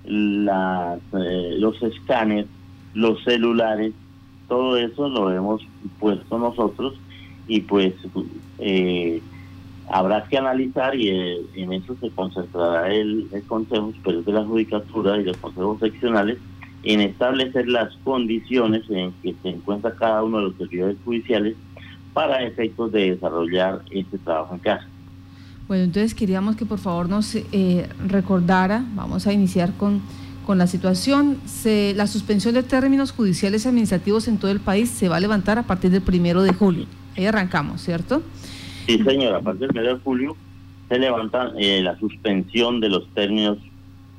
las, 0.05 0.99
eh, 1.13 1.57
los 1.59 1.81
escáneres, 1.83 2.47
los 2.95 3.23
celulares, 3.25 3.93
todo 4.49 4.77
eso 4.77 5.09
lo 5.09 5.31
hemos 5.31 5.63
puesto 5.99 6.39
nosotros 6.39 6.95
y 7.47 7.61
pues 7.61 7.95
eh, 8.59 9.23
habrá 9.89 10.25
que 10.25 10.39
analizar 10.39 10.95
y 10.95 11.09
eh, 11.11 11.37
en 11.55 11.73
eso 11.73 11.97
se 12.01 12.11
concentrará 12.11 12.93
el, 12.93 13.29
Consejo 13.47 13.93
Superior 13.93 14.25
de 14.25 14.33
la 14.33 14.45
Judicatura 14.45 15.21
y 15.21 15.25
los 15.25 15.37
consejos 15.37 15.81
seccionales 15.81 16.39
en 16.85 17.01
establecer 17.01 17.69
las 17.69 17.95
condiciones 18.05 18.83
en 18.91 19.13
que 19.23 19.35
se 19.43 19.51
encuentra 19.51 19.95
cada 19.95 20.23
uno 20.23 20.39
de 20.39 20.45
los 20.45 20.57
servidores 20.57 20.97
judiciales 21.05 21.57
para 22.13 22.43
efectos 22.43 22.93
de 22.93 23.13
desarrollar 23.13 23.83
este 23.91 24.19
trabajo 24.19 24.55
en 24.55 24.61
casa. 24.61 24.87
Bueno, 25.69 25.85
entonces 25.85 26.15
queríamos 26.15 26.57
que 26.57 26.67
por 26.67 26.79
favor 26.79 27.09
nos 27.09 27.35
eh, 27.35 27.89
recordara, 28.07 28.85
vamos 28.95 29.27
a 29.27 29.33
iniciar 29.33 29.73
con, 29.75 30.03
con 30.45 30.59
la 30.59 30.67
situación, 30.67 31.39
la 31.65 32.07
suspensión 32.07 32.55
de 32.55 32.63
términos 32.63 33.13
judiciales 33.13 33.67
administrativos 33.67 34.27
en 34.29 34.39
todo 34.39 34.51
el 34.51 34.61
país 34.61 34.91
se 34.91 35.09
va 35.09 35.17
a 35.17 35.21
levantar 35.21 35.59
a 35.59 35.63
partir 35.63 35.91
del 35.91 36.03
primero 36.03 36.43
de 36.43 36.53
julio. 36.53 36.87
Ahí 37.17 37.27
arrancamos, 37.27 37.81
¿cierto? 37.83 38.23
Sí, 38.87 38.99
señora, 39.05 39.39
a 39.39 39.41
partir 39.41 39.61
del 39.61 39.69
primero 39.69 39.95
de 39.95 40.01
julio 40.03 40.37
se 40.89 40.99
levanta 40.99 41.53
eh, 41.59 41.81
la 41.83 41.99
suspensión 41.99 42.81
de 42.81 42.89
los 42.89 43.09
términos 43.15 43.59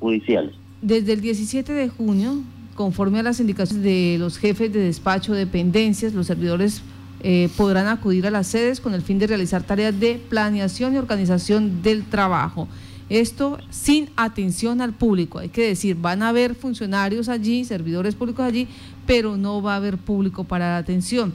judiciales. 0.00 0.54
Desde 0.82 1.12
el 1.12 1.20
17 1.20 1.72
de 1.72 1.88
junio, 1.88 2.42
conforme 2.74 3.20
a 3.20 3.22
las 3.22 3.40
indicaciones 3.40 3.84
de 3.84 4.16
los 4.18 4.38
jefes 4.38 4.72
de 4.72 4.80
despacho, 4.80 5.34
dependencias, 5.34 6.14
los 6.14 6.26
servidores 6.26 6.82
eh, 7.22 7.48
podrán 7.56 7.86
acudir 7.86 8.26
a 8.26 8.30
las 8.30 8.48
sedes 8.48 8.80
con 8.80 8.92
el 8.92 9.02
fin 9.02 9.18
de 9.18 9.26
realizar 9.26 9.62
tareas 9.62 9.98
de 9.98 10.20
planeación 10.28 10.94
y 10.94 10.98
organización 10.98 11.82
del 11.82 12.04
trabajo. 12.04 12.68
Esto 13.08 13.58
sin 13.70 14.10
atención 14.16 14.80
al 14.80 14.92
público. 14.92 15.38
Hay 15.38 15.50
que 15.50 15.66
decir, 15.66 15.96
van 15.96 16.22
a 16.22 16.30
haber 16.30 16.54
funcionarios 16.54 17.28
allí, 17.28 17.64
servidores 17.64 18.14
públicos 18.14 18.44
allí, 18.44 18.66
pero 19.06 19.36
no 19.36 19.62
va 19.62 19.74
a 19.74 19.76
haber 19.76 19.98
público 19.98 20.44
para 20.44 20.70
la 20.72 20.78
atención. 20.78 21.34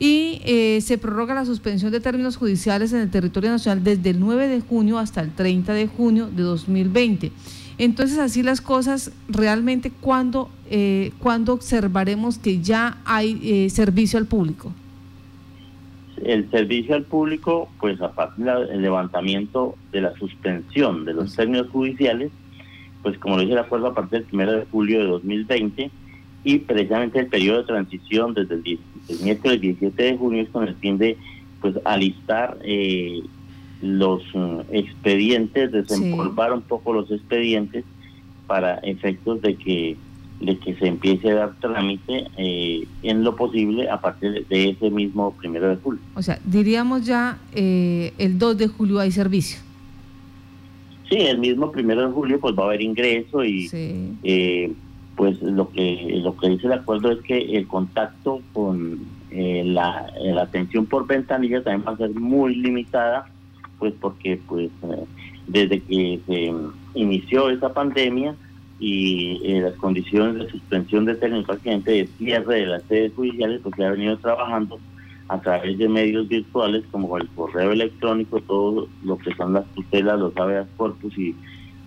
Y 0.00 0.40
eh, 0.44 0.80
se 0.80 0.98
prorroga 0.98 1.34
la 1.34 1.44
suspensión 1.44 1.92
de 1.92 2.00
términos 2.00 2.36
judiciales 2.36 2.92
en 2.92 3.00
el 3.00 3.10
territorio 3.10 3.50
nacional 3.50 3.84
desde 3.84 4.10
el 4.10 4.18
9 4.18 4.48
de 4.48 4.60
junio 4.60 4.98
hasta 4.98 5.20
el 5.20 5.30
30 5.30 5.72
de 5.72 5.86
junio 5.86 6.28
de 6.34 6.42
2020. 6.42 7.30
Entonces, 7.78 8.18
así 8.18 8.42
las 8.42 8.60
cosas, 8.60 9.12
realmente, 9.28 9.92
¿cuándo, 10.00 10.50
eh, 10.68 11.12
observaremos 11.22 12.38
que 12.38 12.60
ya 12.60 12.98
hay 13.04 13.70
servicio 13.70 14.18
al 14.18 14.26
público? 14.26 14.72
el 16.24 16.50
servicio 16.50 16.94
al 16.94 17.04
público, 17.04 17.68
pues 17.80 18.00
a 18.00 18.12
partir 18.12 18.44
del 18.44 18.82
levantamiento 18.82 19.76
de 19.92 20.02
la 20.02 20.14
suspensión 20.16 21.04
de 21.04 21.14
los 21.14 21.34
términos 21.34 21.68
judiciales, 21.70 22.30
pues 23.02 23.18
como 23.18 23.36
lo 23.36 23.42
dice 23.42 23.54
el 23.54 23.60
acuerdo, 23.60 23.88
a 23.88 23.94
partir 23.94 24.26
del 24.26 24.40
1 24.40 24.52
de 24.52 24.66
julio 24.70 24.98
de 25.00 25.06
2020 25.06 25.90
y 26.44 26.58
precisamente 26.58 27.18
el 27.18 27.26
periodo 27.26 27.58
de 27.58 27.64
transición 27.64 28.34
desde 28.34 28.54
el, 28.54 28.78
miércoles 29.22 29.60
17 29.60 30.02
de 30.02 30.16
junio 30.16 30.42
es 30.42 30.48
con 30.50 30.66
el 30.66 30.74
fin 30.76 30.98
de 30.98 31.16
pues 31.60 31.74
alistar 31.84 32.56
eh, 32.62 33.20
los 33.82 34.22
mm, 34.34 34.60
expedientes, 34.72 35.72
desempolvar 35.72 36.52
un 36.52 36.62
poco 36.62 36.92
los 36.92 37.10
expedientes 37.10 37.84
para 38.46 38.76
efectos 38.78 39.42
de 39.42 39.56
que 39.56 39.96
de 40.40 40.56
que 40.58 40.74
se 40.76 40.86
empiece 40.86 41.30
a 41.30 41.34
dar 41.34 41.60
trámite 41.60 42.26
eh, 42.38 42.86
en 43.02 43.22
lo 43.22 43.36
posible 43.36 43.90
a 43.90 44.00
partir 44.00 44.46
de 44.48 44.70
ese 44.70 44.90
mismo 44.90 45.32
primero 45.34 45.68
de 45.68 45.76
julio. 45.76 46.00
O 46.14 46.22
sea, 46.22 46.40
diríamos 46.44 47.04
ya 47.04 47.38
eh, 47.52 48.14
el 48.16 48.38
2 48.38 48.56
de 48.56 48.68
julio 48.68 48.98
hay 49.00 49.12
servicio. 49.12 49.60
Sí, 51.10 51.16
el 51.16 51.38
mismo 51.38 51.70
primero 51.70 52.06
de 52.06 52.12
julio 52.12 52.40
pues 52.40 52.54
va 52.56 52.62
a 52.62 52.66
haber 52.66 52.80
ingreso 52.80 53.44
y 53.44 53.68
eh, 54.22 54.72
pues 55.20 55.42
lo 55.42 55.68
que 55.68 56.18
lo 56.24 56.34
que 56.34 56.48
dice 56.48 56.66
el 56.66 56.72
acuerdo 56.72 57.10
es 57.10 57.18
que 57.20 57.58
el 57.58 57.68
contacto 57.68 58.40
con 58.54 59.00
la, 59.30 60.10
la 60.18 60.42
atención 60.42 60.86
por 60.86 61.06
ventanilla 61.06 61.62
también 61.62 61.86
va 61.86 61.92
a 61.92 61.98
ser 61.98 62.14
muy 62.14 62.54
limitada 62.54 63.26
pues 63.78 63.92
porque 64.00 64.40
pues 64.48 64.70
desde 65.46 65.78
que 65.82 66.20
se 66.26 66.54
inició 66.94 67.50
esa 67.50 67.70
pandemia 67.74 68.34
y 68.78 69.42
eh, 69.44 69.60
las 69.60 69.74
condiciones 69.74 70.36
de 70.36 70.50
suspensión 70.50 71.04
de 71.04 71.14
términos 71.16 71.44
prácticamente 71.44 71.90
de 71.90 72.06
cierre 72.16 72.60
de 72.60 72.66
las 72.66 72.82
sedes 72.84 73.12
judiciales, 73.14 73.60
porque 73.62 73.84
ha 73.84 73.90
venido 73.90 74.16
trabajando 74.16 74.80
a 75.28 75.38
través 75.38 75.76
de 75.76 75.86
medios 75.86 76.28
virtuales 76.28 76.82
como 76.90 77.18
el 77.18 77.28
correo 77.28 77.72
electrónico, 77.72 78.40
todo 78.40 78.88
lo 79.04 79.18
que 79.18 79.34
son 79.34 79.52
las 79.52 79.66
tutelas, 79.74 80.18
los 80.18 80.34
habeas 80.38 80.66
corpus 80.78 81.16
y 81.18 81.36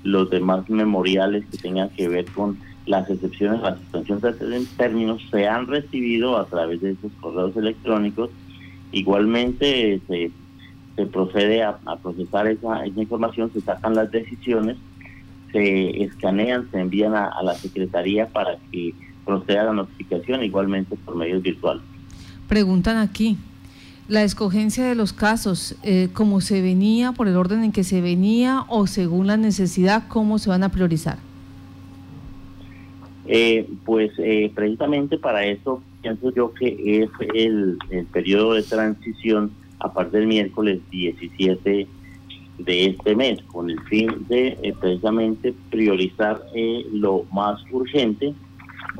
los 0.03 0.29
demás 0.29 0.69
memoriales 0.69 1.43
que 1.47 1.57
tengan 1.57 1.89
que 1.89 2.07
ver 2.07 2.25
con 2.25 2.59
las 2.85 3.09
excepciones 3.09 3.61
la 3.61 3.77
suspensión 3.77 4.19
de 4.19 4.65
términos 4.77 5.21
se 5.31 5.47
han 5.47 5.67
recibido 5.67 6.37
a 6.37 6.45
través 6.45 6.81
de 6.81 6.91
esos 6.91 7.11
correos 7.21 7.55
electrónicos. 7.55 8.29
Igualmente 8.91 10.01
se, 10.07 10.31
procede 11.11 11.63
a, 11.63 11.79
a 11.85 11.97
procesar 11.97 12.47
esa, 12.47 12.85
esa 12.85 13.01
información, 13.01 13.51
se 13.51 13.61
sacan 13.61 13.95
las 13.95 14.11
decisiones 14.11 14.77
se 15.53 16.03
escanean, 16.03 16.67
se 16.71 16.79
envían 16.81 17.15
a, 17.15 17.41
la 17.43 17.53
Secretaría 17.55 18.27
para 18.27 18.57
que 18.71 18.93
proceda 19.23 19.63
la 19.65 19.73
notificación 19.73 20.43
igualmente 20.43 20.97
por 20.97 21.15
medios 21.15 21.41
virtuales. 21.41 21.83
Preguntan 22.49 22.97
aquí, 22.97 23.37
la 24.09 24.23
escogencia 24.23 24.83
de 24.83 24.95
los 24.95 25.13
casos, 25.13 25.77
eh, 25.83 26.09
¿cómo 26.11 26.41
se 26.41 26.61
venía, 26.61 27.13
por 27.13 27.29
el 27.29 27.37
orden 27.37 27.63
en 27.63 27.71
que 27.71 27.85
se 27.85 28.01
venía 28.01 28.65
o 28.67 28.87
según 28.87 29.27
la 29.27 29.37
necesidad, 29.37 30.07
cómo 30.09 30.39
se 30.39 30.49
van 30.49 30.63
a 30.63 30.69
priorizar? 30.69 31.19
Eh, 33.25 33.69
pues 33.85 34.11
eh, 34.17 34.51
precisamente 34.53 35.17
para 35.17 35.45
eso 35.45 35.81
pienso 36.01 36.33
yo 36.33 36.53
que 36.53 37.03
es 37.03 37.09
el, 37.33 37.77
periodo 38.11 38.53
de 38.53 38.63
transición 38.63 39.51
a 39.79 39.91
partir 39.91 40.19
del 40.19 40.27
miércoles 40.27 40.81
17 40.91 41.87
de 42.59 42.85
este 42.85 43.15
mes, 43.15 43.41
con 43.43 43.69
el 43.69 43.79
fin 43.83 44.25
de 44.27 44.57
eh, 44.61 44.73
precisamente 44.79 45.53
priorizar 45.71 46.43
eh, 46.53 46.85
lo 46.91 47.25
más 47.31 47.61
urgente 47.71 48.33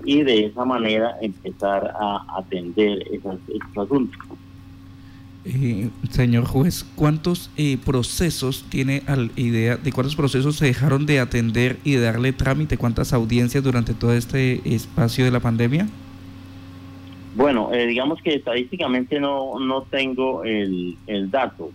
y 0.06 0.24
de 0.24 0.46
esa 0.46 0.66
manera 0.66 1.16
empezar 1.22 1.94
a 2.00 2.26
atender 2.38 3.06
esos, 3.12 3.38
asuntos. 3.78 4.20
Eh, 5.46 5.90
señor 6.10 6.46
juez, 6.46 6.86
¿cuántos 6.96 7.50
procesos 7.86 8.66
tiene 8.70 9.04
al 9.08 9.32
idea 9.36 9.76
de 9.76 9.92
cuántos 9.92 10.16
procesos 10.16 10.56
se 10.56 10.66
dejaron 10.66 11.06
de 11.06 11.20
atender 11.20 11.78
y 11.84 11.94
de 11.94 12.02
darle 12.02 12.34
trámite? 12.34 12.78
¿Cuántas 12.78 13.14
audiencias 13.14 13.64
durante 13.64 13.94
todo 13.94 14.14
este 14.14 14.62
espacio 14.74 15.26
de 15.26 15.32
la 15.32 15.40
pandemia? 15.40 15.88
Bueno, 17.36 17.72
digamos 17.72 18.22
que 18.22 18.36
estadísticamente 18.36 19.20
no, 19.20 19.60
no 19.60 19.82
tengo 19.82 20.44
el, 20.44 20.98
el 21.08 21.32
dato, 21.32 21.72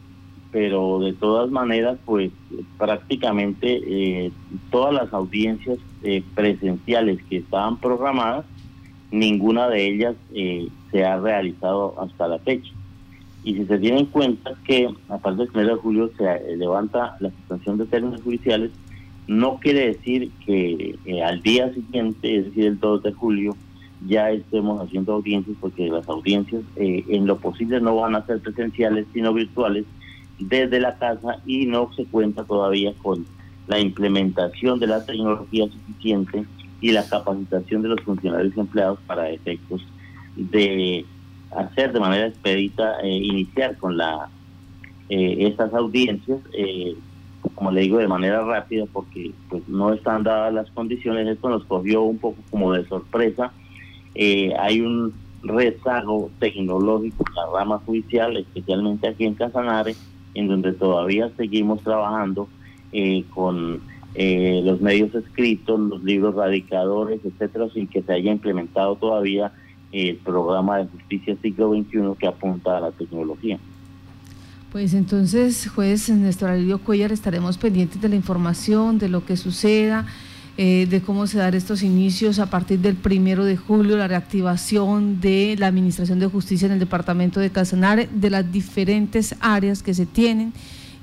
pero 0.50 0.98
de 1.00 1.12
todas 1.12 1.50
maneras, 1.50 1.98
pues 2.04 2.30
prácticamente 2.78 3.80
eh, 3.86 4.30
todas 4.70 4.94
las 4.94 5.12
audiencias 5.12 5.78
eh, 6.02 6.22
presenciales 6.34 7.22
que 7.28 7.38
estaban 7.38 7.78
programadas, 7.78 8.44
ninguna 9.10 9.68
de 9.68 9.86
ellas 9.86 10.16
eh, 10.34 10.68
se 10.90 11.04
ha 11.04 11.18
realizado 11.18 12.00
hasta 12.00 12.28
la 12.28 12.38
fecha. 12.38 12.72
Y 13.44 13.54
si 13.54 13.64
se 13.66 13.78
tiene 13.78 14.00
en 14.00 14.06
cuenta 14.06 14.52
que 14.64 14.88
a 15.08 15.18
partir 15.18 15.50
del 15.50 15.64
1 15.64 15.74
de 15.74 15.80
julio 15.80 16.10
se 16.16 16.56
levanta 16.56 17.16
la 17.20 17.30
suspensión 17.30 17.78
de 17.78 17.86
términos 17.86 18.22
judiciales, 18.22 18.70
no 19.26 19.58
quiere 19.58 19.88
decir 19.88 20.30
que 20.44 20.98
al 21.24 21.40
día 21.42 21.72
siguiente, 21.72 22.38
es 22.38 22.44
decir, 22.46 22.64
el 22.64 22.80
2 22.80 23.02
de 23.02 23.12
julio, 23.12 23.56
ya 24.06 24.30
estemos 24.30 24.80
haciendo 24.80 25.14
audiencias, 25.14 25.56
porque 25.60 25.88
las 25.88 26.08
audiencias 26.08 26.62
en 26.76 27.26
lo 27.26 27.38
posible 27.38 27.80
no 27.80 27.96
van 27.96 28.14
a 28.14 28.24
ser 28.26 28.40
presenciales, 28.40 29.06
sino 29.12 29.32
virtuales, 29.34 29.84
desde 30.38 30.80
la 30.80 30.96
casa 30.98 31.40
y 31.46 31.66
no 31.66 31.92
se 31.94 32.04
cuenta 32.04 32.44
todavía 32.44 32.92
con 33.02 33.26
la 33.66 33.80
implementación 33.80 34.78
de 34.78 34.86
la 34.86 35.04
tecnología 35.04 35.66
suficiente 35.66 36.44
y 36.80 36.92
la 36.92 37.06
capacitación 37.08 37.82
de 37.82 37.88
los 37.88 38.00
funcionarios 38.02 38.56
empleados 38.56 38.98
para 39.06 39.30
efectos 39.30 39.82
de 40.36 41.04
hacer 41.50 41.92
de 41.92 42.00
manera 42.00 42.26
expedita, 42.26 43.00
eh, 43.00 43.08
iniciar 43.08 43.76
con 43.76 43.96
la 43.96 44.28
eh, 45.08 45.46
estas 45.46 45.72
audiencias, 45.74 46.40
eh, 46.52 46.94
como 47.54 47.70
le 47.70 47.82
digo, 47.82 47.98
de 47.98 48.08
manera 48.08 48.44
rápida, 48.44 48.84
porque 48.92 49.32
pues 49.48 49.66
no 49.68 49.92
están 49.92 50.22
dadas 50.22 50.52
las 50.52 50.70
condiciones. 50.70 51.26
Esto 51.26 51.48
nos 51.48 51.64
cogió 51.64 52.02
un 52.02 52.18
poco 52.18 52.38
como 52.50 52.72
de 52.72 52.86
sorpresa. 52.86 53.52
hay 54.14 54.80
un 54.80 55.14
rezago 55.42 56.30
tecnológico 56.40 57.24
en 57.28 57.34
la 57.34 57.58
rama 57.58 57.78
judicial, 57.86 58.36
especialmente 58.36 59.08
aquí 59.08 59.24
en 59.24 59.34
Casanare, 59.34 59.94
en 60.34 60.48
donde 60.48 60.72
todavía 60.72 61.30
seguimos 61.36 61.82
trabajando 61.82 62.48
eh, 62.92 63.24
con 63.34 63.80
eh, 64.14 64.60
los 64.64 64.80
medios 64.80 65.14
escritos, 65.14 65.78
los 65.78 66.02
libros 66.02 66.34
radicadores, 66.34 67.20
etcétera, 67.24 67.68
sin 67.72 67.86
que 67.86 68.02
se 68.02 68.12
haya 68.12 68.32
implementado 68.32 68.96
todavía 68.96 69.52
el 69.92 70.16
programa 70.16 70.78
de 70.78 70.86
justicia 70.86 71.36
siglo 71.40 71.72
XXI 71.72 72.18
que 72.18 72.26
apunta 72.26 72.76
a 72.76 72.80
la 72.80 72.90
tecnología. 72.92 73.58
Pues 74.72 74.92
entonces, 74.92 75.68
juez 75.74 76.10
Néstor 76.10 76.50
Alirio 76.50 76.78
Cuellar, 76.78 77.10
estaremos 77.10 77.56
pendientes 77.56 78.00
de 78.02 78.08
la 78.10 78.16
información, 78.16 78.98
de 78.98 79.08
lo 79.08 79.24
que 79.24 79.38
suceda, 79.38 80.04
eh, 80.58 80.86
de 80.90 81.00
cómo 81.00 81.26
se 81.26 81.38
dan 81.38 81.54
estos 81.54 81.82
inicios 81.82 82.38
a 82.38 82.50
partir 82.50 82.80
del 82.80 82.96
primero 82.96 83.44
de 83.44 83.56
julio, 83.56 83.96
la 83.96 84.08
reactivación 84.08 85.20
de 85.20 85.56
la 85.58 85.68
Administración 85.68 86.18
de 86.18 86.26
Justicia 86.26 86.66
en 86.66 86.72
el 86.72 86.80
Departamento 86.80 87.40
de 87.40 87.50
Casanare, 87.50 88.08
de 88.12 88.28
las 88.28 88.52
diferentes 88.52 89.36
áreas 89.40 89.82
que 89.82 89.94
se 89.94 90.04
tienen 90.04 90.52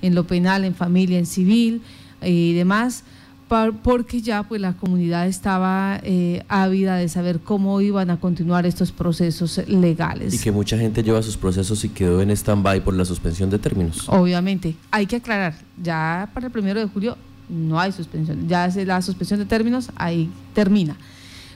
en 0.01 0.13
lo 0.13 0.25
penal, 0.25 0.63
en 0.63 0.75
familia, 0.75 1.17
en 1.17 1.25
civil 1.25 1.81
eh, 2.21 2.29
y 2.29 2.53
demás, 2.53 3.03
porque 3.47 4.21
ya 4.21 4.43
pues 4.43 4.59
la 4.59 4.73
comunidad 4.73 5.27
estaba 5.27 5.99
eh, 6.03 6.43
ávida 6.47 6.95
de 6.95 7.07
saber 7.09 7.39
cómo 7.39 7.79
iban 7.81 8.09
a 8.09 8.19
continuar 8.19 8.65
estos 8.65 8.91
procesos 8.91 9.61
legales. 9.67 10.33
Y 10.33 10.43
que 10.43 10.51
mucha 10.51 10.77
gente 10.77 11.03
lleva 11.03 11.21
sus 11.21 11.37
procesos 11.37 11.83
y 11.85 11.89
quedó 11.89 12.21
en 12.21 12.31
stand-by 12.31 12.81
por 12.81 12.93
la 12.95 13.05
suspensión 13.05 13.49
de 13.49 13.59
términos. 13.59 14.09
Obviamente, 14.09 14.75
hay 14.91 15.05
que 15.05 15.17
aclarar, 15.17 15.53
ya 15.81 16.29
para 16.33 16.47
el 16.47 16.51
primero 16.51 16.79
de 16.79 16.87
julio 16.87 17.17
no 17.47 17.79
hay 17.79 17.91
suspensión. 17.91 18.47
Ya 18.47 18.67
la 18.67 19.01
suspensión 19.01 19.39
de 19.39 19.45
términos, 19.45 19.91
ahí 19.95 20.29
termina. 20.53 20.95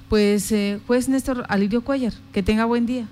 Pues, 0.07 0.51
eh, 0.51 0.79
juez 0.87 1.09
Néstor 1.09 1.45
Alirio 1.49 1.83
Cuellar, 1.83 2.13
que 2.31 2.43
tenga 2.43 2.65
buen 2.65 2.85
día. 2.85 3.07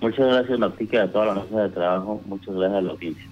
Muchas 0.00 0.26
gracias, 0.26 0.58
Martica, 0.58 1.02
a 1.02 1.08
toda 1.12 1.26
la 1.26 1.34
mesa 1.34 1.62
de 1.62 1.68
trabajo. 1.70 2.20
Muchas 2.26 2.54
gracias 2.54 2.78
a 2.78 2.82
la 2.82 2.90
audiencia. 2.92 3.24